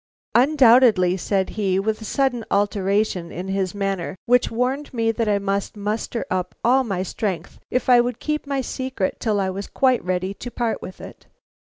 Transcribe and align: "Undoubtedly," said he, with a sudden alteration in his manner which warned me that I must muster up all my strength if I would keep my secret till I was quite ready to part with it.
"Undoubtedly," 0.33 1.15
said 1.15 1.49
he, 1.51 1.77
with 1.77 2.01
a 2.01 2.05
sudden 2.05 2.43
alteration 2.49 3.31
in 3.31 3.49
his 3.49 3.75
manner 3.75 4.15
which 4.25 4.49
warned 4.49 4.91
me 4.91 5.11
that 5.11 5.27
I 5.29 5.37
must 5.37 5.77
muster 5.77 6.25
up 6.31 6.55
all 6.63 6.83
my 6.83 7.03
strength 7.03 7.59
if 7.69 7.87
I 7.87 8.01
would 8.01 8.19
keep 8.19 8.47
my 8.47 8.61
secret 8.61 9.19
till 9.19 9.39
I 9.39 9.51
was 9.51 9.67
quite 9.67 10.03
ready 10.03 10.33
to 10.33 10.49
part 10.49 10.81
with 10.81 11.01
it. 11.01 11.27